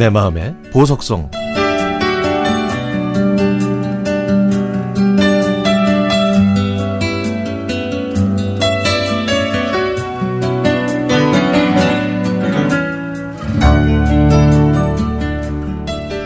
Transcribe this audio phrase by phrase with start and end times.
[0.00, 1.30] 내 마음의 보석성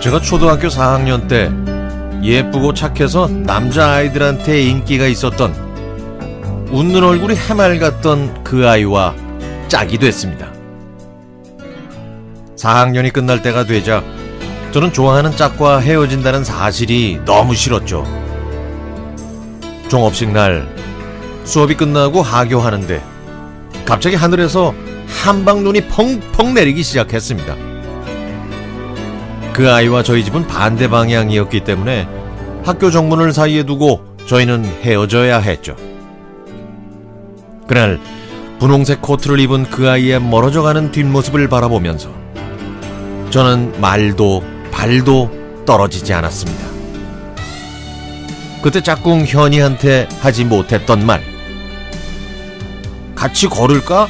[0.00, 1.50] 제가 초등학교 4학년 때
[2.22, 5.52] 예쁘고 착해서 남자아이들한테 인기가 있었던
[6.70, 9.16] 웃는 얼굴이 해맑았던 그 아이와
[9.66, 10.54] 짝이 됐습니다.
[12.64, 14.02] 4학년이 끝날 때가 되자
[14.72, 18.04] 저는 좋아하는 짝과 헤어진다는 사실이 너무 싫었죠.
[19.88, 20.66] 종업식 날
[21.44, 23.02] 수업이 끝나고 하교하는데
[23.84, 24.74] 갑자기 하늘에서
[25.06, 27.54] 한방 눈이 펑펑 내리기 시작했습니다.
[29.52, 32.08] 그 아이와 저희 집은 반대 방향이었기 때문에
[32.64, 35.76] 학교 정문을 사이에 두고 저희는 헤어져야 했죠.
[37.68, 38.00] 그날
[38.58, 42.23] 분홍색 코트를 입은 그 아이의 멀어져가는 뒷모습을 바라보면서
[43.34, 46.68] 저는 말도 발도 떨어지지 않았습니다.
[48.62, 51.20] 그때 짝꿍 현이한테 하지 못했던 말.
[53.16, 54.06] 같이 걸을까?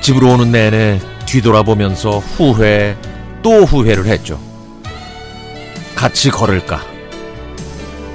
[0.00, 2.96] 집으로 오는 내내 뒤돌아보면서 후회
[3.40, 4.40] 또 후회를 했죠.
[5.94, 6.84] 같이 걸을까?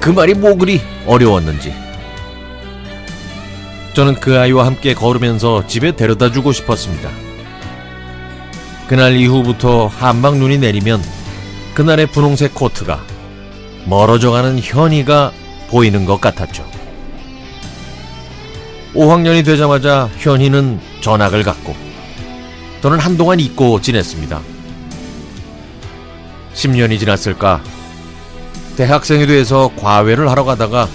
[0.00, 1.72] 그 말이 뭐 그리 어려웠는지.
[3.94, 7.31] 저는 그 아이와 함께 걸으면서 집에 데려다 주고 싶었습니다.
[8.92, 11.02] 그날 이후부터 한방 눈이 내리면
[11.72, 13.02] 그날의 분홍색 코트가
[13.86, 15.32] 멀어져가는 현이가
[15.70, 16.62] 보이는 것 같았죠.
[18.94, 21.74] 5학년이 되자마자 현이는 전학을 갔고
[22.82, 24.42] 저는 한동안 잊고 지냈습니다.
[26.52, 27.62] 10년이 지났을까?
[28.76, 30.86] 대학생이 돼서 과외를 하러 가다가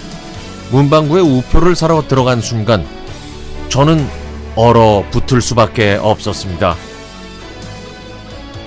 [0.70, 2.86] 문방구에 우표를 사러 들어간 순간
[3.68, 4.08] 저는
[4.54, 6.76] 얼어 붙을 수밖에 없었습니다.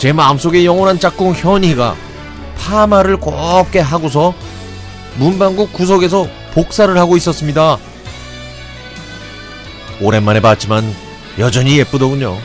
[0.02, 1.96] 제 마음속에 영원한 짝꿍 현이가
[2.58, 4.34] 파마를 곱게 하고서
[5.20, 7.78] 문방구 구석에서 복사를 하고 있었습니다.
[10.02, 10.92] 오랜만에 봤지만
[11.38, 12.36] 여전히 예쁘더군요.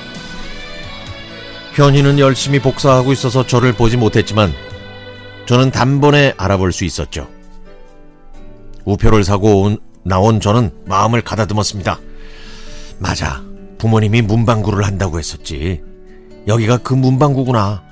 [1.72, 4.53] 현이는 열심히 복사하고 있어서 저를 보지 못했지만
[5.47, 7.27] 저는 단번에 알아볼 수 있었죠.
[8.84, 12.00] 우표를 사고 온, 나온 저는 마음을 가다듬었습니다.
[12.99, 13.43] 맞아.
[13.78, 15.96] 부모님이 문방구를 한다고 했었지.
[16.47, 17.83] 여기가 그 문방구구나.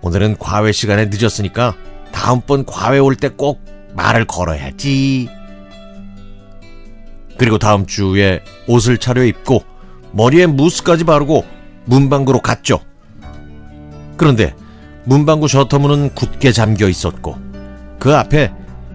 [0.00, 1.74] 오늘은 과외 시간에 늦었으니까
[2.12, 3.62] 다음번 과외 올 때 꼭
[3.94, 5.28] 말을 걸어야지.
[7.36, 9.62] 그리고 다음 주에 옷을 차려입고
[10.12, 11.44] 머리에 무스까지 바르고
[11.84, 12.80] 문방구로 갔죠.
[14.16, 14.54] 그런데
[15.04, 17.36] 문방구 셔터문은 굳게 잠겨 있었고
[17.98, 18.52] 그 앞에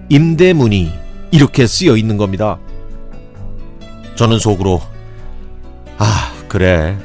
[0.10, 0.92] 임대문이
[1.32, 2.60] 이렇게 쓰여 있는 겁니다.
[4.16, 4.82] 저는 속으로
[5.98, 6.98] 아 그래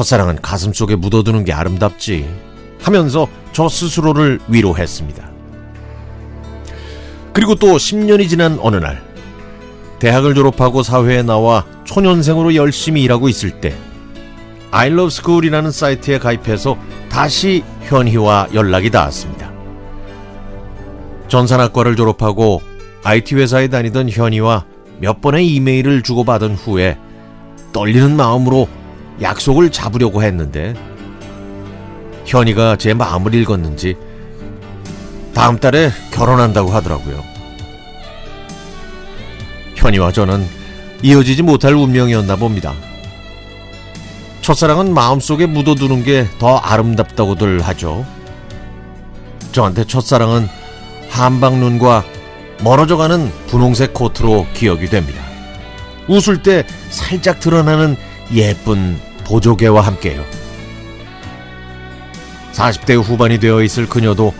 [0.00, 2.26] 첫사랑은 가슴 속에 묻어두는 게 아름답지
[2.80, 5.30] 하면서 저 스스로를 위로했습니다.
[7.34, 9.02] 그리고 또 10년이 지난 어느 날
[9.98, 13.74] 대학을 졸업하고 사회에 나와 초년생으로 열심히 일하고 있을 때
[14.70, 16.78] I Love School이라는 사이트에 가입해서
[17.10, 19.52] 다시 현희와 연락이 닿았습니다.
[21.28, 22.62] 전산학과를 졸업하고
[23.04, 24.64] IT 회사에 다니던 현희와
[24.98, 26.96] 몇 번의 이메일을 주고받은 후에
[27.72, 28.79] 떨리는 마음으로
[29.22, 30.74] 약속을 잡으려고 했는데
[32.26, 33.96] 현이가 제 마음을 읽었는지
[35.34, 37.22] 다음 달에 결혼한다고 하더라고요.
[39.76, 40.46] 현이와 저는
[41.02, 42.74] 이어지지 못할 운명이었나 봅니다.
[44.42, 48.04] 첫사랑은 마음속에 묻어두는 게 더 아름답다고들 하죠.
[49.52, 50.48] 저한테 첫사랑은
[51.08, 52.04] 한방눈과
[52.62, 55.22] 멀어져가는 분홍색 코트로 기억이 됩니다.
[56.08, 57.96] 웃을 때 살짝 드러나는
[58.34, 58.98] 예쁜
[59.30, 60.24] 보조개와 함께요.
[62.52, 64.34] 40대 후반이 되어 있을 그녀도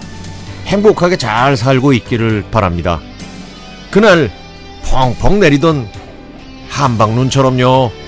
[0.67, 3.01] 행복하게 잘 살고 있기를 바랍니다.
[3.91, 4.31] 그날
[4.83, 5.89] 펑펑 내리던
[6.69, 8.00] 한방눈처럼요.